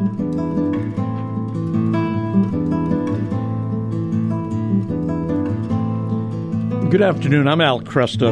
Good 0.00 0.06
afternoon. 7.02 7.46
I'm 7.46 7.60
Al 7.60 7.82
Kresta. 7.82 8.30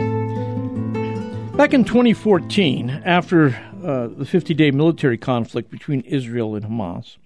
Back 1.59 1.75
in 1.75 1.85
2014, 1.85 3.03
after 3.04 3.49
uh, 3.85 4.07
the 4.07 4.25
50 4.25 4.54
day 4.54 4.71
military 4.71 5.19
conflict 5.19 5.71
between 5.71 6.01
Israel 6.03 6.54
and 6.54 6.64
Hamas, 6.64 7.18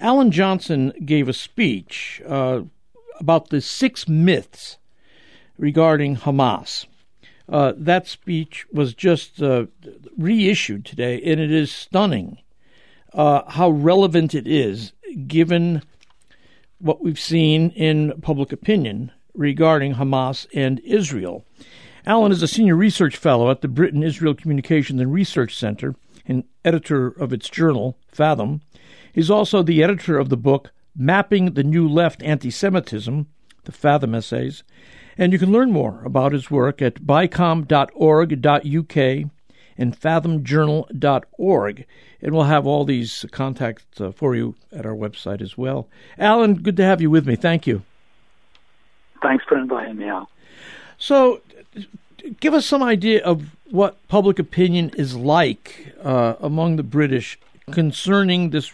Alan 0.00 0.30
Johnson 0.30 0.94
gave 1.04 1.28
a 1.28 1.34
speech 1.34 2.22
uh, 2.26 2.62
about 3.20 3.50
the 3.50 3.60
six 3.60 4.08
myths 4.08 4.78
regarding 5.58 6.16
Hamas. 6.16 6.86
Uh, 7.46 7.74
that 7.76 8.06
speech 8.06 8.64
was 8.72 8.94
just 8.94 9.42
uh, 9.42 9.66
reissued 10.16 10.86
today, 10.86 11.20
and 11.20 11.38
it 11.38 11.52
is 11.52 11.70
stunning 11.70 12.38
uh, 13.16 13.50
how 13.50 13.70
relevant 13.70 14.34
it 14.34 14.46
is 14.46 14.92
given 15.26 15.82
what 16.78 17.02
we've 17.02 17.18
seen 17.18 17.70
in 17.70 18.12
public 18.20 18.52
opinion 18.52 19.10
regarding 19.34 19.94
Hamas 19.94 20.46
and 20.54 20.78
Israel. 20.80 21.44
Alan 22.04 22.30
is 22.30 22.42
a 22.42 22.48
senior 22.48 22.76
research 22.76 23.16
fellow 23.16 23.50
at 23.50 23.62
the 23.62 23.68
Britain 23.68 24.02
Israel 24.02 24.34
Communications 24.34 25.00
and 25.00 25.12
Research 25.12 25.56
Center 25.56 25.96
and 26.26 26.44
editor 26.64 27.08
of 27.08 27.32
its 27.32 27.48
journal, 27.48 27.98
Fathom. 28.06 28.60
He's 29.12 29.30
also 29.30 29.62
the 29.62 29.82
editor 29.82 30.18
of 30.18 30.28
the 30.28 30.36
book 30.36 30.72
Mapping 30.94 31.54
the 31.54 31.64
New 31.64 31.88
Left 31.88 32.22
Anti 32.22 32.50
Semitism, 32.50 33.26
the 33.64 33.72
Fathom 33.72 34.14
essays. 34.14 34.62
And 35.18 35.32
you 35.32 35.38
can 35.38 35.50
learn 35.50 35.72
more 35.72 36.02
about 36.04 36.32
his 36.32 36.50
work 36.50 36.82
at 36.82 37.06
bicom.org.uk 37.06 37.70
and 39.78 39.98
fathomjournal.org. 39.98 41.86
And 42.22 42.34
we'll 42.34 42.44
have 42.44 42.66
all 42.66 42.84
these 42.84 43.24
contacts 43.30 44.00
uh, 44.00 44.10
for 44.12 44.34
you 44.34 44.54
at 44.72 44.86
our 44.86 44.94
website 44.94 45.40
as 45.40 45.56
well. 45.58 45.86
Alan, 46.18 46.54
good 46.54 46.76
to 46.78 46.84
have 46.84 47.00
you 47.00 47.10
with 47.10 47.26
me. 47.26 47.36
Thank 47.36 47.66
you. 47.66 47.82
Thanks 49.22 49.44
for 49.44 49.58
inviting 49.58 49.96
me 49.96 50.08
out. 50.08 50.28
So, 50.98 51.40
give 52.40 52.54
us 52.54 52.66
some 52.66 52.82
idea 52.82 53.22
of 53.24 53.56
what 53.70 54.06
public 54.08 54.38
opinion 54.38 54.90
is 54.96 55.14
like 55.14 55.94
uh, 56.02 56.34
among 56.40 56.76
the 56.76 56.82
British 56.82 57.38
concerning 57.70 58.50
this 58.50 58.72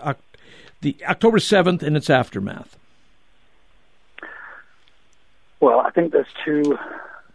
uh, 0.00 0.14
the 0.80 0.96
October 1.08 1.38
seventh 1.38 1.82
and 1.82 1.96
its 1.96 2.10
aftermath. 2.10 2.76
Well, 5.60 5.80
I 5.80 5.90
think 5.90 6.12
there's 6.12 6.26
two. 6.44 6.78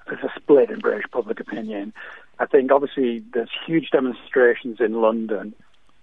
There's 0.08 0.24
a 0.24 0.32
split 0.40 0.70
in 0.70 0.80
British 0.80 1.10
public 1.12 1.40
opinion. 1.40 1.94
I 2.42 2.48
think 2.48 2.72
obviously 2.72 3.24
there's 3.36 3.52
huge 3.68 3.92
demonstrations 3.92 4.78
in 4.80 4.94
London 4.94 5.54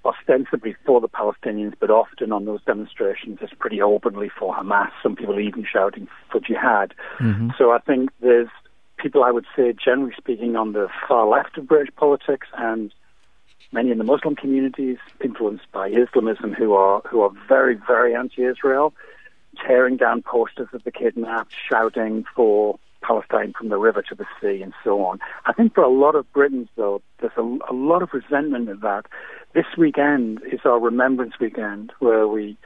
ostensibly 0.05 0.77
for 0.87 1.01
the 1.01 1.09
Palestinians, 1.09 1.75
but 1.81 1.91
often 1.91 2.31
on 2.31 2.45
those 2.45 2.63
demonstrations 2.63 3.41
it's 3.43 3.53
pretty 3.59 3.83
openly 3.83 4.31
for 4.39 4.55
Hamas. 4.55 4.91
Some 5.03 5.17
people 5.17 5.41
even 5.41 5.67
shouting 5.71 6.07
for 6.31 6.39
jihad. 6.39 6.95
Mm-hmm. 7.19 7.51
So 7.59 7.73
I 7.73 7.79
think 7.79 8.11
there's 8.21 8.49
people, 8.99 9.25
I 9.25 9.33
would 9.33 9.47
say, 9.57 9.75
generally 9.85 10.15
speaking, 10.17 10.55
on 10.55 10.75
the 10.75 10.89
far 11.09 11.27
left 11.27 11.59
of 11.59 11.67
British 11.67 11.93
politics 11.97 12.47
and 12.57 12.95
many 13.73 13.91
in 13.91 13.99
the 13.99 14.05
Muslim 14.05 14.37
communities 14.37 14.99
influenced 15.23 15.71
by 15.73 15.89
Islamism 15.89 16.53
who 16.53 16.75
are 16.75 17.03
who 17.11 17.21
are 17.23 17.33
very, 17.49 17.75
very 17.75 18.15
anti-Israel, 18.15 18.95
tearing 19.67 19.97
down 19.97 20.23
posters 20.23 20.69
of 20.73 20.85
the 20.85 20.93
kidnapped, 20.93 21.53
shouting 21.69 22.25
for 22.37 22.79
Palestine 23.03 23.53
from 23.57 23.69
the 23.69 23.79
river 23.79 24.03
to 24.03 24.15
the 24.15 24.27
sea 24.41 24.63
and 24.63 24.73
so 24.85 25.05
on. 25.05 25.19
I 25.47 25.53
think 25.53 25.75
for 25.75 25.83
a 25.83 25.89
lot 25.91 26.15
of 26.15 26.31
Britons, 26.33 26.69
though, 26.77 27.03
there's 27.21 27.33
a, 27.37 27.43
a 27.71 27.75
lot 27.75 28.03
of 28.03 28.11
resentment 28.13 28.69
of 28.69 28.81
that. 28.81 29.05
This 29.55 29.67
weekend 29.77 30.41
is 30.53 30.61
our 30.65 30.79
Remembrance 30.79 31.35
Weekend, 31.41 31.93
where 32.01 32.29
we 32.29 32.57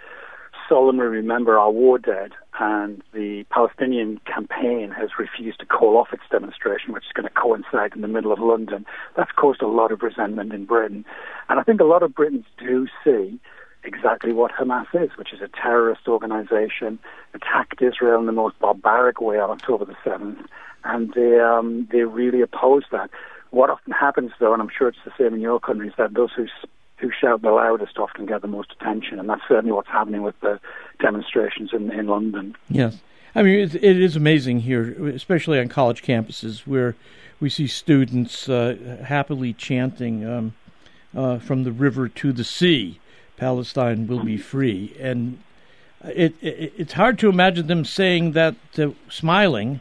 solemnly 0.69 1.05
remember 1.07 1.59
our 1.59 1.71
war 1.71 1.99
dead, 1.99 2.33
and 2.59 3.03
the 3.13 3.45
Palestinian 3.51 4.21
campaign 4.27 4.91
has 4.97 5.11
refused 5.19 5.61
to 5.61 5.67
call 5.67 5.97
off 5.97 6.09
its 6.13 6.23
demonstration, 6.31 6.93
which 6.93 7.05
is 7.05 7.13
going 7.13 7.29
to 7.29 7.35
coincide 7.35 7.95
in 7.95 8.01
the 8.01 8.09
middle 8.09 8.33
of 8.33 8.39
London. 8.39 8.87
That's 9.17 9.31
caused 9.33 9.63
a 9.63 9.67
lot 9.67 9.93
of 9.93 10.03
resentment 10.03 10.53
in 10.53 10.65
Britain. 10.65 11.05
And 11.49 11.61
I 11.61 11.63
think 11.63 11.81
a 11.81 11.85
lot 11.85 12.03
of 12.03 12.15
Britons 12.15 12.47
do 12.59 12.87
see 13.05 13.39
exactly 13.85 14.33
what 14.33 14.53
Hamas 14.53 14.87
is, 14.95 15.11
which 15.17 15.33
is 15.33 15.41
a 15.41 15.49
terrorist 15.49 16.07
organization, 16.09 16.99
attacked 17.35 17.83
Israel 17.83 18.21
in 18.21 18.27
the 18.27 18.33
most 18.33 18.59
barbaric 18.59 19.21
way 19.21 19.39
on 19.39 19.51
October 19.51 19.85
the 19.85 19.97
7th, 20.05 20.45
and 20.85 21.13
they, 21.15 21.41
um, 21.41 21.89
they 21.91 22.03
really 22.03 22.41
oppose 22.41 22.85
that. 22.93 23.11
What 23.51 23.71
often 23.71 23.93
happens, 23.93 24.33
though, 24.41 24.53
and 24.53 24.63
I'm 24.63 24.71
sure 24.77 24.89
it's 24.89 24.99
the 25.05 25.13
same 25.19 25.35
in 25.35 25.41
your 25.41 25.61
country, 25.61 25.89
is 25.89 25.95
that 25.99 26.15
those 26.15 26.31
who 26.35 26.47
who 27.03 27.11
shout 27.11 27.43
the 27.43 27.51
loudest 27.51 27.99
often 27.99 28.27
get 28.27 28.43
the 28.43 28.49
most 28.49 28.73
attention, 28.81 29.19
and 29.19 29.29
that's 29.29 29.43
certainly 29.49 29.73
what's 29.73 29.89
happening 29.89 30.23
with 30.23 30.39
the 30.41 30.61
demonstrations 31.01 31.71
in, 31.73 31.91
in 31.91 32.07
London. 32.07 32.55
Yes. 32.69 33.01
I 33.35 33.43
mean, 33.43 33.59
it, 33.59 33.75
it 33.75 34.01
is 34.01 34.15
amazing 34.15 34.61
here, 34.61 35.09
especially 35.09 35.59
on 35.59 35.67
college 35.69 36.03
campuses, 36.03 36.61
where 36.61 36.95
we 37.41 37.51
see 37.51 37.67
students 37.67 38.49
uh, 38.49 38.99
happily 39.05 39.53
chanting 39.53 40.25
um, 40.25 40.55
uh, 41.15 41.41
from 41.41 41.65
the 41.65 41.73
river 41.73 42.09
to 42.09 42.33
the 42.33 42.45
sea 42.45 43.01
Palestine 43.43 44.07
will 44.07 44.23
be 44.23 44.37
free. 44.37 44.97
And 45.01 45.43
it, 46.05 46.33
it 46.41 46.75
it's 46.79 46.93
hard 46.93 47.19
to 47.19 47.29
imagine 47.29 47.67
them 47.67 47.85
saying 47.85 48.33
that 48.33 48.55
uh, 48.79 48.91
smiling, 49.09 49.81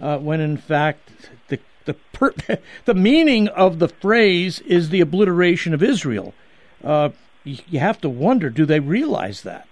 uh, 0.00 0.18
when 0.18 0.40
in 0.40 0.56
fact 0.56 1.10
the 1.48 1.58
the 1.84 1.94
per- 2.12 2.34
the 2.84 2.94
meaning 2.94 3.48
of 3.48 3.80
the 3.80 3.88
phrase 3.88 4.60
is 4.60 4.90
the 4.90 5.00
obliteration 5.00 5.74
of 5.74 5.82
Israel. 5.82 6.32
Uh, 6.84 7.08
you, 7.42 7.58
you, 7.66 7.80
have 7.80 8.00
to 8.02 8.08
wonder: 8.08 8.50
Do 8.50 8.64
they 8.64 8.78
realize 8.78 9.42
that? 9.42 9.66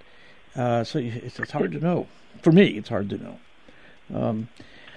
Uh, 0.57 0.83
so 0.83 0.99
it's, 0.99 1.39
it's, 1.39 1.53
hard 1.53 1.71
to 1.71 1.79
know. 1.79 2.09
For 2.43 2.51
me, 2.51 2.67
it's 2.79 2.89
hard 2.89 3.09
to 3.11 3.19
know. 3.19 3.39
Um, 4.13 4.49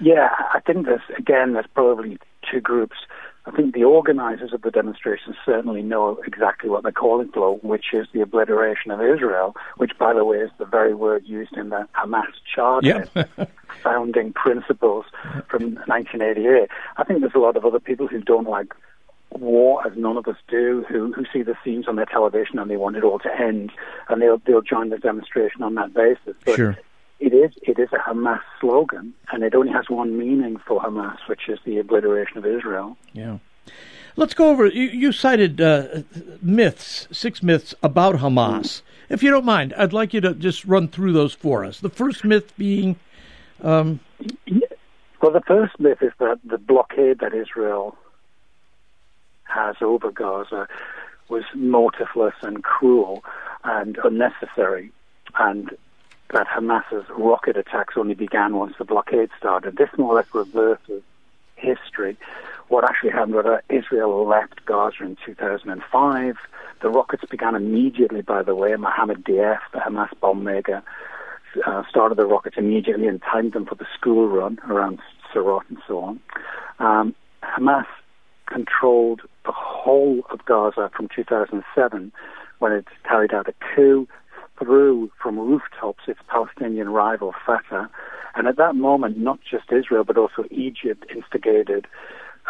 yeah, 0.01 0.29
I 0.51 0.59
think 0.59 0.87
there's 0.87 1.07
again 1.19 1.53
there's 1.53 1.67
probably 1.75 2.17
two 2.51 2.61
groups. 2.61 2.97
I 3.45 3.51
think 3.51 3.73
the 3.73 3.83
organizers 3.83 4.53
of 4.53 4.61
the 4.61 4.71
demonstrations 4.71 5.35
certainly 5.45 5.81
know 5.81 6.17
exactly 6.25 6.69
what 6.69 6.83
they're 6.83 6.93
calling 6.93 7.29
for, 7.29 7.57
which 7.57 7.87
is 7.93 8.07
the 8.13 8.21
obliteration 8.21 8.89
of 8.89 9.01
Israel, 9.01 9.55
which, 9.75 9.91
by 9.99 10.13
the 10.13 10.23
way, 10.23 10.37
is 10.37 10.51
the 10.59 10.65
very 10.65 10.93
word 10.93 11.23
used 11.25 11.57
in 11.57 11.69
the 11.69 11.85
Hamas 11.93 12.31
Charter, 12.55 13.05
yep. 13.13 13.51
founding 13.83 14.31
principles 14.31 15.05
from 15.49 15.75
1988. 15.87 16.69
I 16.95 17.03
think 17.03 17.19
there's 17.19 17.35
a 17.35 17.39
lot 17.39 17.57
of 17.57 17.65
other 17.65 17.81
people 17.81 18.07
who 18.07 18.21
don't 18.21 18.47
like 18.47 18.73
war, 19.31 19.85
as 19.85 19.97
none 19.97 20.15
of 20.15 20.25
us 20.27 20.37
do, 20.47 20.85
who, 20.87 21.11
who 21.11 21.25
see 21.33 21.41
the 21.43 21.55
scenes 21.65 21.87
on 21.89 21.97
their 21.97 22.05
television 22.05 22.59
and 22.59 22.71
they 22.71 22.77
want 22.77 22.95
it 22.95 23.03
all 23.03 23.19
to 23.19 23.41
end, 23.41 23.73
and 24.07 24.21
they'll, 24.21 24.41
they'll 24.45 24.61
join 24.61 24.89
the 24.89 24.97
demonstration 24.97 25.63
on 25.63 25.75
that 25.75 25.93
basis. 25.93 26.35
But 26.45 26.55
sure 26.55 26.77
it 27.23 27.33
is 27.33 27.51
it 27.61 27.79
is 27.79 27.87
a 27.93 28.09
Hamas 28.09 28.41
slogan, 28.59 29.13
and 29.31 29.43
it 29.43 29.55
only 29.55 29.71
has 29.71 29.89
one 29.89 30.17
meaning 30.17 30.57
for 30.67 30.81
Hamas, 30.81 31.17
which 31.27 31.47
is 31.47 31.57
the 31.65 31.77
obliteration 31.77 32.37
of 32.37 32.45
Israel. 32.45 32.97
Yeah. 33.13 33.37
Let's 34.17 34.33
go 34.33 34.49
over. 34.49 34.67
You, 34.67 34.89
you 34.89 35.11
cited 35.13 35.61
uh, 35.61 36.03
myths, 36.41 37.07
six 37.11 37.41
myths 37.41 37.73
about 37.81 38.15
Hamas. 38.15 38.81
If 39.09 39.23
you 39.23 39.31
don't 39.31 39.45
mind, 39.45 39.73
I'd 39.77 39.93
like 39.93 40.13
you 40.13 40.19
to 40.21 40.33
just 40.33 40.65
run 40.65 40.89
through 40.89 41.13
those 41.13 41.33
for 41.33 41.63
us. 41.63 41.79
The 41.79 41.89
first 41.89 42.25
myth 42.25 42.55
being. 42.57 42.97
Um, 43.61 44.01
well, 45.21 45.31
the 45.31 45.41
first 45.47 45.79
myth 45.79 45.99
is 46.01 46.11
that 46.19 46.39
the 46.43 46.57
blockade 46.57 47.19
that 47.19 47.33
Israel 47.33 47.97
has 49.45 49.77
over 49.79 50.11
Gaza 50.11 50.67
was 51.29 51.43
motiveless 51.55 52.33
and 52.41 52.63
cruel 52.63 53.23
and 53.63 53.97
unnecessary. 54.03 54.91
And 55.39 55.71
that 56.31 56.47
Hamas's 56.47 57.05
rocket 57.09 57.57
attacks 57.57 57.95
only 57.97 58.15
began 58.15 58.55
once 58.55 58.73
the 58.77 58.85
blockade 58.85 59.29
started. 59.37 59.77
This 59.77 59.89
more 59.97 60.13
or 60.13 60.15
less 60.15 60.27
reverses 60.33 61.03
history. 61.55 62.17
What 62.69 62.83
actually 62.83 63.11
happened 63.11 63.35
was 63.35 63.61
Israel 63.69 64.27
left 64.27 64.65
Gaza 64.65 65.03
in 65.03 65.17
2005. 65.25 66.37
The 66.81 66.89
rockets 66.89 67.23
began 67.29 67.55
immediately, 67.55 68.21
by 68.21 68.43
the 68.43 68.55
way. 68.55 68.75
Mohammed 68.75 69.23
Deif, 69.23 69.59
the 69.73 69.79
Hamas 69.79 70.09
bomb 70.19 70.43
maker, 70.43 70.83
uh, 71.65 71.83
started 71.89 72.17
the 72.17 72.25
rockets 72.25 72.57
immediately 72.57 73.07
and 73.07 73.21
timed 73.21 73.53
them 73.53 73.65
for 73.65 73.75
the 73.75 73.85
school 73.97 74.27
run 74.27 74.59
around 74.67 74.99
Sderot 75.31 75.61
and 75.69 75.77
so 75.87 75.99
on. 75.99 76.19
Um, 76.79 77.15
Hamas 77.43 77.85
controlled 78.47 79.21
the 79.45 79.51
whole 79.51 80.21
of 80.31 80.43
Gaza 80.45 80.89
from 80.95 81.09
2007 81.15 82.11
when 82.59 82.71
it 82.71 82.87
carried 83.03 83.33
out 83.33 83.47
a 83.47 83.53
coup 83.75 84.07
threw 84.59 85.11
from 85.21 85.39
rooftops 85.39 86.03
its 86.07 86.19
Palestinian 86.27 86.89
rival 86.89 87.33
Fatah. 87.45 87.89
And 88.35 88.47
at 88.47 88.57
that 88.57 88.75
moment, 88.75 89.17
not 89.17 89.39
just 89.49 89.71
Israel, 89.71 90.03
but 90.03 90.17
also 90.17 90.45
Egypt 90.49 91.05
instigated 91.13 91.87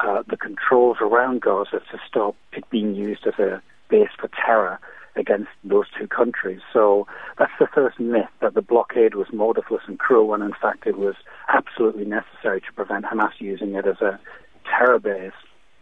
uh, 0.03 0.23
the 0.27 0.37
controls 0.37 0.97
around 1.01 1.41
Gaza 1.41 1.81
to 1.91 1.99
stop 2.07 2.35
it 2.53 2.67
being 2.69 2.95
used 2.95 3.27
as 3.27 3.37
a 3.37 3.61
base 3.89 4.09
for 4.19 4.29
terror 4.29 4.79
against 5.15 5.49
those 5.63 5.85
two 5.97 6.07
countries. 6.07 6.61
So 6.71 7.05
that's 7.37 7.51
the 7.59 7.67
first 7.67 7.99
myth 7.99 8.29
that 8.41 8.55
the 8.55 8.61
blockade 8.61 9.13
was 9.13 9.27
motiveless 9.27 9.81
and 9.85 9.99
cruel, 9.99 10.27
when 10.27 10.41
in 10.41 10.53
fact 10.59 10.87
it 10.87 10.97
was 10.97 11.15
absolutely 11.49 12.05
necessary 12.05 12.61
to 12.61 12.73
prevent 12.73 13.05
Hamas 13.05 13.33
using 13.39 13.75
it 13.75 13.85
as 13.85 14.01
a 14.01 14.19
terror 14.65 14.99
base. 14.99 15.31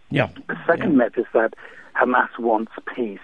Yeah. 0.10 0.30
The 0.48 0.58
second 0.68 0.92
yeah. 0.92 0.98
myth 0.98 1.14
is 1.18 1.28
that 1.34 1.54
Hamas 1.96 2.38
wants 2.38 2.74
peace 2.94 3.20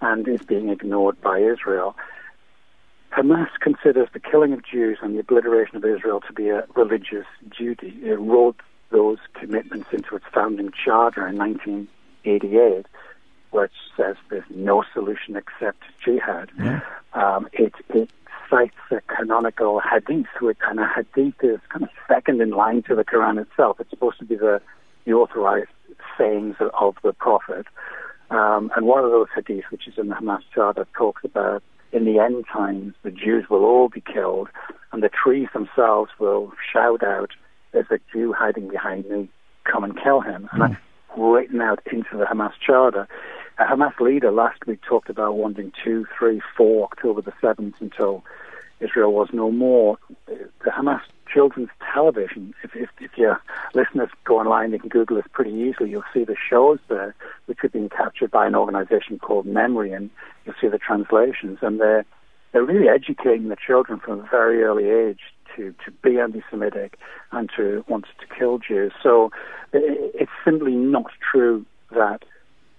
and 0.00 0.28
is 0.28 0.42
being 0.42 0.68
ignored 0.68 1.20
by 1.20 1.38
Israel. 1.38 1.96
Hamas 3.12 3.48
considers 3.60 4.08
the 4.12 4.20
killing 4.20 4.52
of 4.52 4.64
Jews 4.64 4.98
and 5.02 5.14
the 5.14 5.20
obliteration 5.20 5.76
of 5.76 5.84
Israel 5.84 6.20
to 6.26 6.32
be 6.32 6.48
a 6.50 6.64
religious 6.74 7.26
duty. 7.56 7.94
It 8.02 8.18
wrote 8.18 8.60
those 8.90 9.18
commitments 9.34 9.88
into 9.92 10.16
its 10.16 10.24
founding 10.32 10.72
charter 10.72 11.26
in 11.26 11.36
1988, 11.36 12.86
which 13.50 13.72
says 13.96 14.16
there's 14.30 14.44
no 14.50 14.84
solution 14.92 15.36
except 15.36 15.82
jihad. 16.04 16.50
Yeah. 16.58 16.80
Um, 17.14 17.48
it, 17.52 17.74
it 17.90 18.10
cites 18.48 18.76
a 18.90 19.00
canonical 19.02 19.80
hadith, 19.80 20.26
which, 20.40 20.58
and 20.68 20.80
a 20.80 20.86
hadith 20.86 21.34
is 21.42 21.60
kind 21.68 21.84
of 21.84 21.90
second 22.06 22.40
in 22.40 22.50
line 22.50 22.82
to 22.84 22.94
the 22.94 23.04
Quran 23.04 23.40
itself. 23.40 23.80
It's 23.80 23.90
supposed 23.90 24.18
to 24.18 24.24
be 24.24 24.36
the, 24.36 24.60
the 25.04 25.12
authorized 25.12 25.70
sayings 26.16 26.56
of 26.60 26.96
the 27.02 27.12
Prophet. 27.12 27.66
Um, 28.30 28.70
and 28.76 28.86
one 28.86 29.04
of 29.04 29.10
those 29.10 29.28
hadiths, 29.36 29.70
which 29.70 29.88
is 29.88 29.94
in 29.96 30.08
the 30.08 30.14
Hamas 30.14 30.42
Charter, 30.54 30.86
talks 30.96 31.24
about 31.24 31.62
in 31.92 32.04
the 32.04 32.18
end 32.18 32.44
times 32.52 32.94
the 33.02 33.10
Jews 33.10 33.44
will 33.50 33.64
all 33.64 33.88
be 33.88 34.00
killed, 34.00 34.48
and 34.92 35.02
the 35.02 35.10
trees 35.10 35.48
themselves 35.52 36.10
will 36.18 36.52
shout 36.72 37.02
out, 37.02 37.30
"There's 37.72 37.90
a 37.90 37.98
Jew 38.12 38.32
hiding 38.32 38.68
behind 38.68 39.08
me! 39.08 39.28
Come 39.64 39.84
and 39.84 40.00
kill 40.00 40.20
him!" 40.20 40.48
And 40.52 40.62
mm. 40.62 40.68
that's 40.68 40.80
written 41.18 41.60
out 41.60 41.80
into 41.90 42.16
the 42.16 42.24
Hamas 42.24 42.52
Charter. 42.64 43.08
A 43.58 43.64
Hamas 43.64 43.98
leader 43.98 44.30
last 44.30 44.66
week 44.66 44.80
talked 44.82 45.10
about 45.10 45.36
wanting 45.36 45.72
two, 45.84 46.06
three, 46.16 46.40
four 46.56 46.84
October 46.84 47.22
the 47.22 47.32
seventh 47.40 47.74
until 47.80 48.22
Israel 48.80 49.12
was 49.12 49.28
no 49.32 49.50
more. 49.50 49.98
The 50.26 50.70
Hamas 50.70 51.00
children's 51.32 51.70
television. 51.94 52.54
If, 52.62 52.74
if, 52.74 52.88
if 53.00 53.10
your 53.16 53.40
listeners 53.74 54.10
go 54.24 54.38
online, 54.38 54.70
they 54.70 54.78
can 54.78 54.88
Google 54.88 55.16
this 55.16 55.26
pretty 55.32 55.52
easily. 55.52 55.90
You'll 55.90 56.04
see 56.12 56.24
the 56.24 56.36
shows 56.48 56.78
there, 56.88 57.14
which 57.46 57.58
have 57.62 57.72
been 57.72 57.88
captured 57.88 58.30
by 58.30 58.46
an 58.46 58.54
organization 58.54 59.18
called 59.18 59.46
MEMRI, 59.46 59.94
and 59.96 60.10
you'll 60.44 60.54
see 60.60 60.68
the 60.68 60.78
translations. 60.78 61.58
And 61.62 61.80
they're, 61.80 62.04
they're 62.52 62.64
really 62.64 62.88
educating 62.88 63.48
the 63.48 63.56
children 63.56 64.00
from 64.00 64.20
a 64.20 64.28
very 64.30 64.62
early 64.62 64.88
age 64.88 65.20
to, 65.56 65.74
to 65.84 65.90
be 66.02 66.18
anti-Semitic 66.18 66.98
and 67.32 67.50
to 67.56 67.84
want 67.88 68.06
to 68.20 68.26
kill 68.38 68.58
Jews. 68.58 68.92
So 69.02 69.30
it's 69.72 70.30
simply 70.44 70.72
not 70.72 71.10
true 71.30 71.64
that 71.90 72.22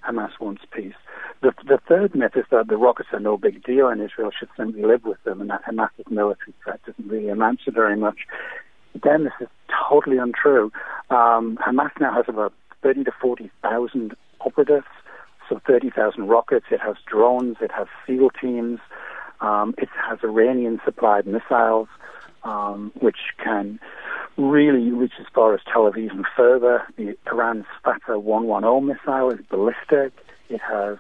Hamas 0.08 0.40
wants 0.40 0.64
peace. 0.72 0.94
The, 1.42 1.54
the 1.66 1.80
third 1.88 2.16
myth 2.16 2.34
is 2.36 2.46
that 2.52 2.68
the 2.68 2.78
rockets 2.78 3.10
are 3.14 3.20
no 3.20 3.38
big 3.38 3.64
deal 3.64 3.88
and 3.88 4.02
Israel 4.02 4.32
should 4.38 4.50
simply 4.58 4.84
live 4.84 5.06
with 5.06 5.24
them 5.24 5.40
and 5.40 5.50
that 5.50 5.64
Hamas's 5.64 6.10
military 6.10 6.54
threat 6.64 6.82
doesn't 6.86 7.08
really 7.08 7.30
amount 7.30 7.62
to 7.66 7.72
very 7.72 7.96
much. 7.96 8.20
Again, 8.94 9.24
this 9.24 9.34
is 9.40 9.48
totally 9.90 10.18
untrue. 10.18 10.72
Um, 11.10 11.58
Hamas 11.66 11.92
now 12.00 12.14
has 12.14 12.26
about 12.28 12.54
30 12.84 13.06
to 13.06 13.12
40,000 13.22 14.16
operatives, 14.42 14.88
so 15.48 15.62
30,000 15.66 16.28
rockets. 16.28 16.66
It 16.72 16.82
has 16.82 16.96
drones. 17.06 17.58
It 17.62 17.72
has 17.72 17.88
SEAL 18.06 18.32
teams. 18.42 18.80
Um, 19.42 19.74
it 19.78 19.90
has 20.08 20.20
Iranian-supplied 20.24 21.26
missiles, 21.26 21.88
um, 22.44 22.92
which 23.00 23.18
can 23.42 23.80
really 24.38 24.92
reach 24.92 25.14
as 25.20 25.26
far 25.34 25.54
as 25.54 25.62
Tel 25.72 25.90
Aviv 25.90 26.12
and 26.12 26.26
further. 26.36 26.84
The 26.98 27.18
Iran's 27.32 27.66
Fateh 27.84 28.20
110 28.20 28.86
missile 28.86 29.32
is 29.32 29.40
ballistic. 29.50 30.14
It 30.50 30.62
has 30.62 30.98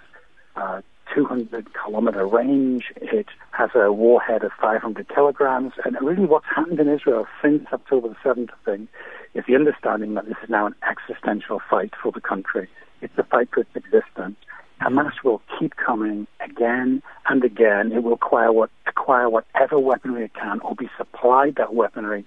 uh, 0.56 0.81
200 1.13 1.68
kilometer 1.74 2.25
range. 2.25 2.92
It 2.98 3.28
has 3.51 3.69
a 3.75 3.92
warhead 3.92 4.44
of 4.44 4.51
500 4.62 5.07
kilograms. 5.10 5.74
And 5.84 5.98
really, 6.01 6.25
what's 6.25 6.46
happened 6.46 6.80
in 6.80 6.88
Israel 6.88 7.28
since 7.42 7.66
October 7.72 8.10
the 8.10 8.16
7th, 8.16 8.50
I 8.51 8.66
think, 8.66 8.90
is 9.34 9.44
the 9.48 9.56
understanding 9.56 10.13
that 10.16 10.25
this 10.25 10.38
is 10.44 10.50
now 10.50 10.66
an 10.68 10.75
existential 10.88 11.62
fight 11.69 11.94
for 12.01 12.12
the 12.12 12.22
country. 12.22 12.69
It's 13.01 13.18
a 13.18 13.24
fight 13.24 13.50
for 13.54 13.62
its 13.62 13.75
existence. 13.75 14.36
Hamas 14.81 15.24
will 15.24 15.42
keep 15.60 15.75
coming 15.75 16.25
again 16.40 17.01
and 17.28 17.44
again. 17.44 17.92
It 17.92 18.04
will 18.04 18.13
acquire, 18.13 18.51
what, 18.51 18.69
acquire 18.88 19.30
whatever 19.30 19.78
weaponry 19.78 20.25
it 20.25 20.34
can 20.34 20.60
or 20.62 20.75
be 20.75 20.90
supplied 20.98 21.56
that 21.56 21.74
weaponry 21.74 22.25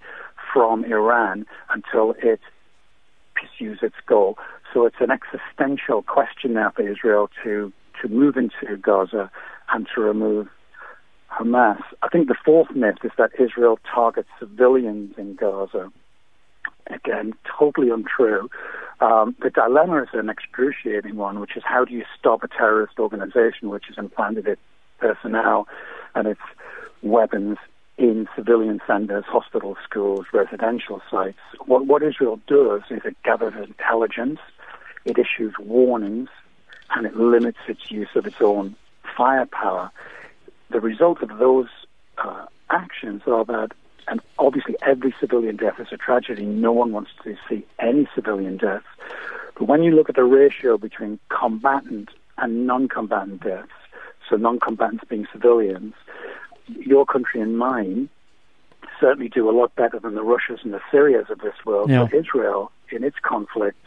from 0.52 0.84
Iran 0.84 1.46
until 1.70 2.14
it 2.22 2.40
pursues 3.34 3.78
its 3.82 3.96
goal. 4.06 4.36
So 4.72 4.86
it's 4.86 4.96
an 5.00 5.10
existential 5.10 6.02
question 6.02 6.52
now 6.52 6.70
for 6.70 6.86
Israel 6.86 7.30
to 7.42 7.72
to 8.02 8.08
move 8.08 8.36
into 8.36 8.76
Gaza 8.76 9.30
and 9.72 9.86
to 9.94 10.00
remove 10.00 10.48
Hamas. 11.30 11.80
I 12.02 12.08
think 12.08 12.28
the 12.28 12.36
fourth 12.44 12.70
myth 12.74 12.96
is 13.04 13.12
that 13.16 13.30
Israel 13.38 13.78
targets 13.92 14.28
civilians 14.38 15.14
in 15.16 15.34
Gaza. 15.34 15.90
Again, 16.88 17.32
totally 17.58 17.90
untrue. 17.90 18.50
Um, 19.00 19.34
the 19.42 19.50
dilemma 19.50 20.02
is 20.02 20.08
an 20.12 20.28
excruciating 20.28 21.16
one, 21.16 21.40
which 21.40 21.56
is 21.56 21.62
how 21.64 21.84
do 21.84 21.94
you 21.94 22.04
stop 22.18 22.42
a 22.42 22.48
terrorist 22.48 22.98
organization 22.98 23.70
which 23.70 23.84
has 23.88 23.96
implanted 23.98 24.46
its 24.46 24.60
personnel 24.98 25.66
and 26.14 26.28
its 26.28 26.40
weapons 27.02 27.56
in 27.98 28.28
civilian 28.36 28.80
centers, 28.86 29.24
hospitals, 29.26 29.78
schools, 29.82 30.26
residential 30.32 31.00
sites? 31.10 31.38
What, 31.66 31.86
what 31.86 32.02
Israel 32.02 32.38
does 32.46 32.82
is 32.90 33.00
it 33.04 33.16
gathers 33.24 33.54
intelligence, 33.56 34.40
it 35.04 35.16
issues 35.18 35.54
warnings, 35.58 36.28
and 36.94 37.06
it 37.06 37.16
limits 37.16 37.58
its 37.68 37.90
use 37.90 38.08
of 38.14 38.26
its 38.26 38.40
own 38.40 38.76
firepower. 39.16 39.90
The 40.70 40.80
result 40.80 41.22
of 41.22 41.38
those 41.38 41.68
uh, 42.18 42.46
actions 42.70 43.22
are 43.26 43.44
that, 43.44 43.72
and 44.08 44.20
obviously 44.38 44.76
every 44.82 45.14
civilian 45.20 45.56
death 45.56 45.78
is 45.80 45.88
a 45.92 45.96
tragedy. 45.96 46.44
No 46.44 46.72
one 46.72 46.92
wants 46.92 47.10
to 47.24 47.36
see 47.48 47.64
any 47.78 48.08
civilian 48.14 48.56
deaths. 48.56 48.86
But 49.54 49.68
when 49.68 49.82
you 49.82 49.92
look 49.92 50.08
at 50.08 50.16
the 50.16 50.24
ratio 50.24 50.78
between 50.78 51.18
combatant 51.28 52.10
and 52.38 52.66
non-combatant 52.66 53.42
deaths, 53.42 53.68
so 54.28 54.36
non-combatants 54.36 55.04
being 55.08 55.26
civilians, 55.32 55.94
your 56.66 57.04
country 57.04 57.40
and 57.40 57.58
mine 57.58 58.08
certainly 59.00 59.28
do 59.28 59.50
a 59.50 59.52
lot 59.52 59.74
better 59.74 59.98
than 59.98 60.14
the 60.14 60.22
Russias 60.22 60.60
and 60.62 60.72
the 60.72 60.80
Syrias 60.90 61.28
of 61.28 61.40
this 61.40 61.54
world. 61.66 61.90
Yeah. 61.90 62.04
But 62.04 62.14
Israel, 62.14 62.70
in 62.90 63.04
its 63.04 63.16
conflict, 63.20 63.78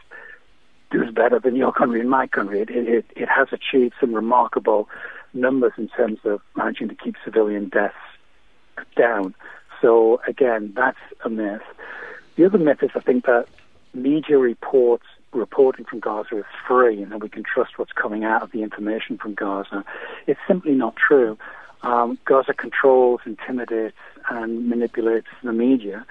does 0.92 1.14
better 1.14 1.40
than 1.40 1.56
your 1.56 1.72
country 1.72 2.00
and 2.00 2.10
my 2.10 2.28
country. 2.28 2.62
It, 2.62 2.70
it, 2.70 3.06
it 3.16 3.30
has 3.30 3.48
achieved 3.52 3.94
some 4.00 4.14
remarkable 4.14 4.90
numbers 5.34 5.74
in 5.78 5.88
terms 5.90 6.20
of 6.24 6.42
managing 6.56 6.90
to 6.90 6.96
keep 6.96 7.16
civilian 7.24 7.70
deaths 7.70 7.96
down. 8.96 9.36
So 9.82 10.22
again, 10.28 10.74
that's 10.76 10.98
a 11.24 11.30
myth. 11.30 11.62
The 12.36 12.46
other 12.46 12.58
myth 12.58 12.80
is 12.82 12.92
I 12.96 13.00
think 13.00 13.26
that 13.26 13.48
media 13.94 14.38
reports 14.38 15.06
reporting 15.34 15.86
from 15.86 16.00
Gaza 16.00 16.40
is 16.40 16.46
free 16.68 17.02
and 17.02 17.12
that 17.12 17.22
we 17.22 17.30
can 17.30 17.44
trust 17.44 17.78
what's 17.78 17.92
coming 17.92 18.24
out 18.24 18.42
of 18.42 18.52
the 18.52 18.64
information 18.64 19.18
from 19.18 19.34
Gaza. 19.34 19.84
It's 20.28 20.40
simply 20.48 20.74
not 20.74 20.96
true. 20.96 21.38
Um, 21.82 22.18
Gaza 22.26 22.54
controls, 22.54 23.22
intimidates, 23.26 23.98
and 24.30 24.70
manipulates 24.70 25.28
the 25.44 25.54
media. 25.54 26.06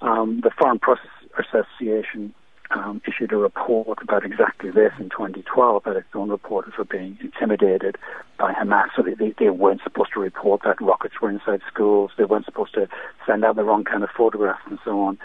Um, 0.00 0.40
the 0.40 0.50
Foreign 0.50 0.78
Press 0.78 0.98
Association 1.38 2.34
um, 2.72 3.02
issued 3.06 3.32
a 3.32 3.36
report 3.36 3.98
about 4.02 4.24
exactly 4.24 4.70
this 4.70 4.92
in 4.98 5.08
2012 5.10 5.84
that 5.84 5.96
its 5.96 6.08
own 6.14 6.30
reporters 6.30 6.74
were 6.78 6.84
being 6.84 7.18
intimidated 7.20 7.96
by 8.38 8.52
Hamas. 8.52 8.88
So 8.96 9.02
they, 9.02 9.34
they, 9.38 9.50
weren't 9.50 9.82
supposed 9.82 10.12
to 10.14 10.20
report 10.20 10.62
that 10.64 10.80
rockets 10.80 11.20
were 11.20 11.30
inside 11.30 11.60
schools. 11.68 12.10
They 12.16 12.24
weren't 12.24 12.44
supposed 12.44 12.74
to 12.74 12.88
send 13.26 13.44
out 13.44 13.56
the 13.56 13.64
wrong 13.64 13.84
kind 13.84 14.02
of 14.02 14.10
photographs 14.10 14.62
and 14.68 14.78
so 14.84 15.00
on. 15.00 15.18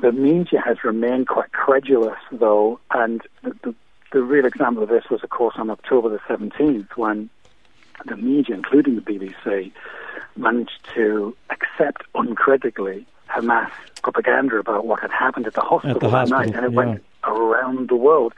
The 0.00 0.12
media 0.12 0.60
has 0.64 0.84
remained 0.84 1.28
quite 1.28 1.52
credulous, 1.52 2.18
though, 2.30 2.78
and 2.92 3.20
the, 3.42 3.54
the, 3.62 3.74
the 4.12 4.22
real 4.22 4.46
example 4.46 4.82
of 4.82 4.88
this 4.88 5.04
was, 5.10 5.22
of 5.24 5.30
course, 5.30 5.54
on 5.58 5.70
October 5.70 6.08
the 6.08 6.18
17th 6.18 6.96
when 6.96 7.30
the 8.06 8.16
media, 8.16 8.54
including 8.54 8.94
the 8.96 9.00
BBC, 9.00 9.72
managed 10.36 10.86
to 10.94 11.36
accept 11.50 12.02
uncritically 12.14 13.06
Hamas 13.28 13.70
propaganda 14.02 14.56
about 14.56 14.86
what 14.86 15.00
had 15.00 15.10
happened 15.10 15.46
at 15.46 15.54
the 15.54 15.60
hospital, 15.60 15.96
at 15.96 16.00
the 16.00 16.08
that 16.10 16.28
night, 16.28 16.54
and 16.54 16.64
it 16.64 16.72
yeah. 16.72 16.76
went 16.76 17.04
around 17.24 17.88
the 17.88 17.96
world. 17.96 18.32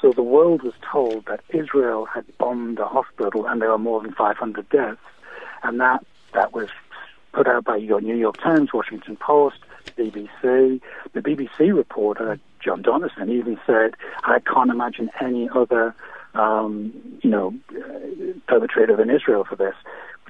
So 0.00 0.12
the 0.12 0.22
world 0.22 0.62
was 0.62 0.74
told 0.90 1.26
that 1.26 1.40
Israel 1.50 2.06
had 2.06 2.24
bombed 2.38 2.78
a 2.78 2.86
hospital 2.86 3.46
and 3.46 3.62
there 3.62 3.70
were 3.70 3.78
more 3.78 4.02
than 4.02 4.12
500 4.12 4.68
deaths, 4.68 4.98
and 5.62 5.80
that 5.80 6.04
that 6.34 6.52
was 6.52 6.68
put 7.32 7.46
out 7.46 7.64
by 7.64 7.76
your 7.76 8.00
New 8.00 8.16
York 8.16 8.36
Times, 8.38 8.72
Washington 8.72 9.16
Post, 9.16 9.58
BBC. 9.96 10.80
The 11.12 11.20
BBC 11.20 11.74
reporter 11.74 12.38
Jon 12.60 12.82
Donnison 12.82 13.30
even 13.30 13.58
said, 13.66 13.94
"I 14.24 14.40
can't 14.40 14.70
imagine 14.70 15.10
any 15.20 15.48
other." 15.54 15.94
Um, 16.34 16.94
you 17.20 17.28
know, 17.28 17.54
perpetrator 18.48 18.98
in 19.02 19.10
Israel 19.10 19.44
for 19.44 19.54
this 19.54 19.74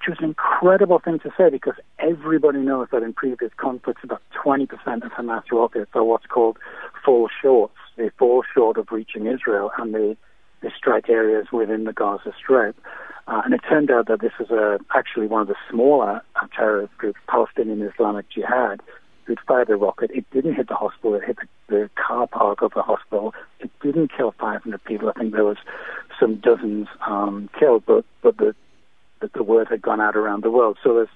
which 0.02 0.16
was 0.16 0.18
an 0.18 0.30
incredible 0.30 0.98
thing 0.98 1.20
to 1.20 1.30
say 1.36 1.48
because 1.48 1.74
everybody 2.00 2.58
knows 2.58 2.88
that 2.90 3.04
in 3.04 3.12
previous 3.12 3.52
conflicts, 3.56 4.02
about 4.02 4.20
20% 4.44 4.68
of 5.04 5.12
Hamas 5.12 5.44
rockets 5.52 5.92
are 5.94 6.02
what's 6.02 6.26
called 6.26 6.58
fall 7.04 7.28
shorts. 7.40 7.76
They 7.96 8.08
fall 8.18 8.42
short 8.52 8.78
of 8.78 8.88
reaching 8.90 9.26
Israel 9.26 9.70
and 9.78 9.94
they, 9.94 10.16
they 10.60 10.70
strike 10.76 11.08
areas 11.08 11.46
within 11.52 11.84
the 11.84 11.92
Gaza 11.92 12.32
Strip. 12.36 12.76
Uh, 13.28 13.42
and 13.44 13.54
it 13.54 13.60
turned 13.68 13.92
out 13.92 14.08
that 14.08 14.20
this 14.20 14.32
is 14.40 14.50
a, 14.50 14.80
actually 14.92 15.28
one 15.28 15.42
of 15.42 15.46
the 15.46 15.54
smaller 15.70 16.20
uh, 16.34 16.46
terrorist 16.56 16.96
groups, 16.98 17.20
Palestinian 17.28 17.80
Islamic 17.82 18.28
Jihad, 18.28 18.80
who'd 19.24 19.38
fired 19.46 19.70
a 19.70 19.76
rocket. 19.76 20.10
It 20.12 20.28
didn't 20.32 20.54
hit 20.54 20.66
the 20.66 20.74
hospital. 20.74 21.14
It 21.14 21.22
hit 21.24 21.36
the, 21.36 21.46
the 21.68 21.90
car 21.94 22.26
park 22.26 22.60
of 22.62 22.72
the 22.74 22.82
hospital. 22.82 23.34
It 23.60 23.70
didn't 23.80 24.10
kill 24.16 24.34
500 24.40 24.82
people. 24.82 25.12
I 25.14 25.20
think 25.20 25.32
there 25.32 25.44
was 25.44 25.58
some 26.18 26.36
dozens 26.36 26.88
um, 27.06 27.48
killed, 27.56 27.84
but 27.86 28.04
but 28.20 28.36
the, 28.38 28.56
the 29.22 29.30
the 29.34 29.42
word 29.42 29.68
had 29.68 29.80
gone 29.80 30.00
out 30.00 30.16
around 30.16 30.42
the 30.42 30.50
world. 30.50 30.76
So 30.82 30.94
there's 30.94 31.08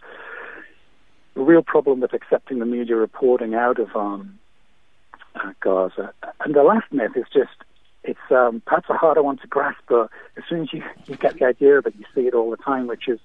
a 1.36 1.40
real 1.40 1.62
problem 1.62 2.00
with 2.00 2.14
accepting 2.14 2.58
the 2.58 2.66
media 2.66 2.96
reporting 2.96 3.54
out 3.54 3.78
of 3.78 3.94
um, 3.94 4.38
uh, 5.34 5.52
Gaza. 5.60 6.12
And 6.40 6.54
the 6.54 6.62
last 6.62 6.90
myth 6.92 7.12
is 7.16 7.26
just 7.32 7.50
it's 8.04 8.18
um, 8.30 8.62
perhaps 8.64 8.88
a 8.88 8.94
harder 8.94 9.22
one 9.22 9.36
to 9.38 9.46
grasp, 9.48 9.80
but 9.88 10.10
as 10.36 10.44
soon 10.48 10.62
as 10.62 10.72
you, 10.72 10.82
you 11.06 11.16
get 11.16 11.38
the 11.38 11.44
idea 11.44 11.78
of 11.78 11.86
it, 11.86 11.94
you 11.98 12.04
see 12.14 12.26
it 12.28 12.34
all 12.34 12.50
the 12.50 12.56
time, 12.56 12.86
which 12.86 13.08
is 13.08 13.18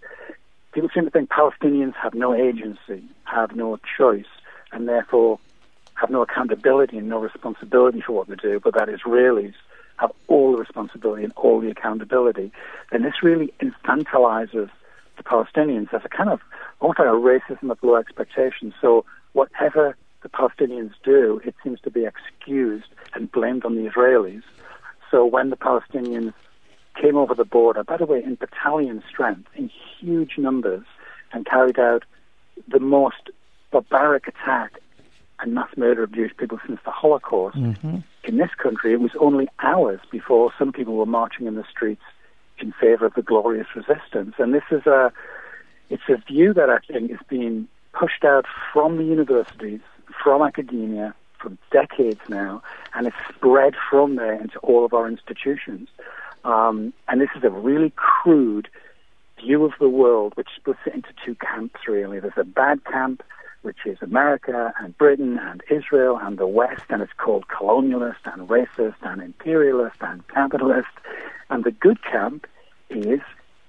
people 0.74 0.90
seem 0.94 1.06
to 1.06 1.12
think 1.12 1.30
Palestinians 1.30 1.94
have 1.96 2.16
no 2.16 2.34
agency, 2.34 3.04
have 3.26 3.56
no 3.56 3.78
choice, 3.98 4.26
and 4.72 4.88
therefore 4.88 5.40
have 5.94 6.10
no 6.10 6.24
accountability 6.24 6.98
and 6.98 7.08
no 7.08 7.20
responsibility 7.20 8.02
for 8.02 8.14
what 8.14 8.28
they 8.28 8.36
do, 8.36 8.60
but 8.60 8.74
that 8.74 8.90
is 8.90 9.02
Israelis 9.02 9.54
have 10.02 10.12
all 10.28 10.52
the 10.52 10.58
responsibility 10.58 11.24
and 11.24 11.32
all 11.36 11.62
the 11.62 11.70
accountability. 11.70 12.52
And 12.92 13.06
this 13.06 13.22
really 13.22 13.54
infantilizes 13.62 14.70
the 15.18 15.24
Palestinians 15.24 15.94
as 15.94 16.02
a 16.04 16.10
kind 16.10 16.30
of 16.30 16.42
almost 16.80 17.00
like 17.00 17.08
a 17.08 17.12
racism 17.12 17.72
of 17.72 17.78
low 17.84 17.96
expectations. 17.96 18.74
So 18.82 19.06
whatever 19.34 19.96
the 20.24 20.30
Palestinians 20.30 20.94
do, 21.04 21.40
it 21.46 21.56
seems 21.64 21.80
to 21.82 21.92
be 21.92 22.06
excused 22.06 22.88
and 23.14 23.32
blamed 23.32 23.64
on 23.64 23.76
the 23.76 23.88
Israelis. 23.88 24.44
So 25.12 25.26
when 25.26 25.52
the 25.52 25.58
Palestinians 25.58 26.34
came 27.00 27.16
over 27.16 27.36
the 27.36 27.46
border, 27.46 27.84
by 27.84 27.98
the 27.98 28.06
way, 28.06 28.24
in 28.24 28.36
battalion 28.36 29.04
strength, 29.08 29.50
in 29.56 29.70
huge 30.00 30.38
numbers, 30.38 30.86
and 31.32 31.46
carried 31.46 31.80
out 31.80 32.04
the 32.68 32.80
most 32.80 33.30
barbaric 33.72 34.28
attack 34.28 34.81
and 35.42 35.54
mass 35.54 35.70
murder 35.78 36.04
of 36.04 36.12
Jewish 36.12 36.36
people 36.38 36.60
since 36.66 36.80
the 36.86 36.92
Holocaust. 36.92 37.58
Mm-hmm. 37.58 37.98
In 38.24 38.38
this 38.38 38.52
country, 38.58 38.94
it 38.94 39.00
was 39.00 39.12
only 39.20 39.48
hours 39.60 40.00
before 40.12 40.52
some 40.58 40.72
people 40.72 40.96
were 40.96 41.06
marching 41.06 41.48
in 41.48 41.56
the 41.56 41.66
streets 41.70 42.04
in 42.60 42.74
favor 42.80 43.06
of 43.06 43.14
the 43.16 43.22
glorious 43.22 43.68
resistance. 43.76 44.36
And 44.38 44.54
this 44.54 44.64
is 44.72 44.86
a, 44.86 45.12
it's 45.90 46.04
a 46.10 46.18
view 46.18 46.54
that 46.54 46.70
I 46.70 46.78
think 46.92 47.12
is 47.12 47.20
being 47.28 47.68
pushed 47.94 48.24
out 48.24 48.46
from 48.72 48.98
the 48.98 49.04
universities, 49.04 49.82
from 50.24 50.42
academia, 50.42 51.16
for 51.40 51.52
decades 51.72 52.22
now, 52.30 52.62
and 52.94 53.08
it's 53.08 53.16
spread 53.36 53.74
from 53.90 54.16
there 54.16 54.40
into 54.40 54.60
all 54.60 54.86
of 54.86 54.94
our 54.94 55.08
institutions. 55.08 55.90
Um, 56.44 56.94
and 57.08 57.20
this 57.20 57.30
is 57.36 57.44
a 57.44 57.50
really 57.50 57.92
crude 57.96 58.68
view 59.40 59.66
of 59.66 59.74
the 59.80 59.90
world, 59.90 60.34
which 60.36 60.50
splits 60.56 60.80
it 60.86 60.94
into 60.94 61.10
two 61.26 61.36
camps, 61.36 61.80
really. 61.88 62.20
There's 62.20 62.34
a 62.38 62.44
bad 62.44 62.84
camp, 62.86 63.24
which 63.62 63.86
is 63.86 63.98
America 64.02 64.74
and 64.80 64.98
Britain 64.98 65.38
and 65.40 65.64
Israel 65.70 66.18
and 66.22 66.38
the 66.38 66.48
West, 66.48 66.84
and 66.90 67.02
it's 67.02 67.14
called 67.18 67.48
colonialist 67.48 68.24
and 68.26 68.48
racist 68.48 68.96
and 69.02 69.22
imperialist 69.22 69.98
and 70.02 70.28
capitalist. 70.28 70.90
And 71.50 71.64
the 71.64 71.72
good 71.72 72.04
camp 72.04 72.48
is 72.90 73.22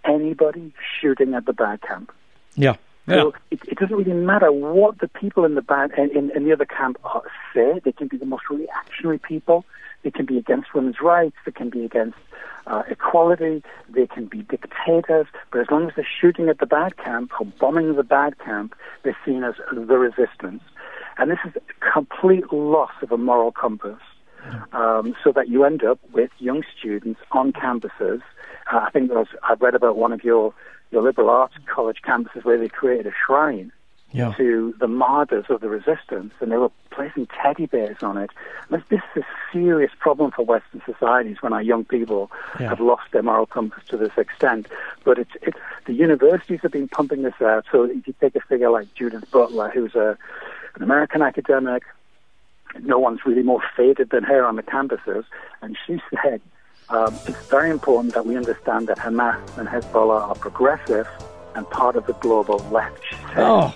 anybody 0.05 0.73
shooting 1.01 1.35
at 1.35 1.47
the 1.47 1.53
bad 1.53 1.83
camp. 1.83 2.13
Yeah. 2.55 2.77
Yeah. 3.07 3.15
So 3.15 3.35
it, 3.51 3.61
it, 3.67 3.79
doesn't 3.79 3.97
really 3.97 4.13
matter 4.13 4.53
what 4.53 4.99
the 5.01 5.09
people 5.09 5.45
in 5.45 5.57
the 5.57 5.63
bad 5.63 5.91
in, 5.99 6.31
in 6.31 6.45
the 6.45 6.53
other 6.53 6.65
camp 6.65 6.99
are, 7.05 7.23
say. 7.53 7.81
They 7.85 7.93
can 7.93 8.07
be 8.07 8.17
the 8.17 8.27
most 8.27 8.45
reactionary 8.49 9.19
people. 9.19 9.65
They 10.03 10.11
can 10.11 10.25
be 10.25 10.39
against 10.39 10.75
women's 10.75 11.01
rights. 11.01 11.37
They 11.45 11.53
can 11.53 11.69
be 11.69 11.85
against 11.85 12.19
uh, 12.67 12.83
equality. 12.89 13.63
They 13.89 14.07
can 14.07 14.27
be 14.27 14.43
dictators. 14.43 15.27
But 15.51 15.63
as 15.63 15.67
long 15.71 15.89
as 15.89 15.95
they're 15.97 16.07
shooting 16.21 16.49
at 16.49 16.59
the 16.59 16.67
bad 16.67 16.97
camp 16.97 17.33
or 17.41 17.47
bombing 17.47 17.95
the 17.97 18.05
bad 18.05 18.39
camp, 18.39 18.75
they're 19.03 19.17
seen 19.25 19.43
as 19.43 19.55
the 19.73 19.99
resistance. 19.99 20.63
And 21.19 21.31
this 21.31 21.39
is 21.45 21.55
a 21.57 21.93
complete 21.93 22.53
loss 22.53 22.93
of 23.03 23.11
a 23.11 23.19
moral 23.19 23.53
compass. 23.53 23.99
Um, 24.73 25.15
so 25.23 25.31
that 25.31 25.49
you 25.49 25.65
end 25.65 25.85
up 25.85 26.01
with 26.13 26.31
young 26.39 26.65
students 26.77 27.21
on 27.31 27.53
campuses. 27.53 28.23
Uh, 28.73 28.79
I 28.79 28.91
think 28.91 29.13
was, 29.13 29.29
I 29.45 29.55
read 29.55 29.77
about 29.77 29.97
one 29.97 30.13
of 30.13 30.25
your 30.25 30.53
your 30.93 31.03
liberal 31.03 31.31
arts 31.31 31.55
college 31.67 32.03
campuses 32.07 32.45
where 32.45 32.59
they 32.59 32.69
created 32.69 33.07
a 33.07 33.13
shrine 33.27 33.73
yeah. 34.13 34.33
to 34.37 34.75
the 34.79 34.89
martyrs 34.89 35.47
of 35.49 35.61
the 35.61 35.69
resistance, 35.69 36.35
and 36.41 36.53
they 36.53 36.59
were 36.59 36.71
placing 36.91 37.27
teddy 37.43 37.67
bears 37.67 38.03
on 38.03 38.19
it. 38.19 38.31
This, 38.71 38.83
this 38.91 39.01
is 39.17 39.23
a 39.23 39.53
serious 39.53 39.91
problem 39.99 40.31
for 40.31 40.45
Western 40.45 40.83
societies 40.85 41.39
when 41.41 41.53
our 41.53 41.63
young 41.63 41.85
people 41.85 42.31
yeah. 42.61 42.69
have 42.69 42.81
lost 42.81 43.11
their 43.13 43.23
moral 43.23 43.47
compass 43.47 43.83
to 43.89 43.97
this 43.97 44.13
extent. 44.19 44.69
But 45.05 45.19
it's, 45.19 45.31
it's 45.41 45.57
the 45.87 45.95
universities 45.95 46.61
have 46.63 46.73
been 46.73 46.89
pumping 46.89 47.23
this 47.23 47.41
out. 47.41 47.65
So 47.73 47.85
if 47.85 48.07
you 48.07 48.15
take 48.21 48.37
a 48.37 48.41
figure 48.41 48.71
like 48.71 48.93
Judith 48.95 49.31
Butler, 49.31 49.71
who's 49.71 49.95
a 49.95 50.19
an 50.75 50.83
American 50.83 51.21
academic, 51.21 51.83
no 52.81 52.99
one's 52.99 53.21
really 53.27 53.43
more 53.43 53.63
faded 53.77 54.11
than 54.11 54.25
her 54.25 54.47
on 54.47 54.57
the 54.57 54.63
campuses, 54.63 55.25
and 55.61 55.77
she 55.87 56.01
said 56.23 56.41
um, 56.93 57.15
it's 57.27 57.47
very 57.47 57.71
important 57.71 58.15
that 58.15 58.27
we 58.27 58.37
understand 58.37 58.87
that 58.89 58.99
Hamas 58.99 59.59
and 59.59 59.67
Hezbollah 59.67 60.29
are 60.29 60.35
progressive 60.35 61.09
and 61.55 61.69
part 61.71 61.97
of 61.97 62.07
the 62.07 62.13
global 62.15 62.59
left. 62.71 63.03
Oh. 63.37 63.75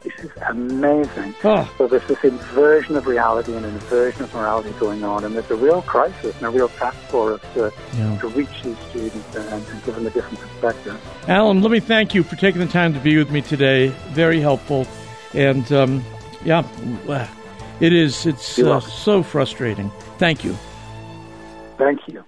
This 0.00 0.14
is 0.18 0.30
amazing. 0.48 1.34
Oh. 1.44 1.72
So 1.78 1.86
there's 1.86 2.06
this 2.08 2.22
inversion 2.24 2.96
of 2.96 3.06
reality 3.06 3.54
and 3.54 3.64
an 3.64 3.74
inversion 3.74 4.22
of 4.22 4.34
morality 4.34 4.70
going 4.80 5.04
on, 5.04 5.24
and 5.24 5.34
there's 5.34 5.50
a 5.50 5.56
real 5.56 5.82
crisis 5.82 6.36
and 6.36 6.46
a 6.46 6.50
real 6.50 6.68
task 6.68 6.96
for 7.08 7.34
us 7.34 7.40
to, 7.54 7.72
Yeah. 7.96 8.18
to 8.18 8.28
reach 8.28 8.62
these 8.64 8.78
students 8.90 9.36
and, 9.36 9.64
and 9.64 9.84
give 9.84 9.94
them 9.94 10.06
a 10.06 10.10
different 10.10 10.40
perspective. 10.40 11.00
Alan, 11.28 11.62
let 11.62 11.70
me 11.70 11.80
thank 11.80 12.14
you 12.14 12.22
for 12.24 12.36
taking 12.36 12.60
the 12.60 12.66
time 12.66 12.94
to 12.94 13.00
be 13.00 13.16
with 13.16 13.30
me 13.30 13.42
today. 13.42 13.88
Very 14.10 14.40
helpful. 14.40 14.86
And 15.34 15.70
um, 15.72 16.04
yeah, 16.44 16.64
it 17.80 17.92
is. 17.92 18.26
It's 18.26 18.58
uh, 18.58 18.80
so 18.80 19.22
frustrating. 19.22 19.90
Thank 20.18 20.44
you. 20.44 20.56
Thank 21.78 22.00
you. 22.08 22.24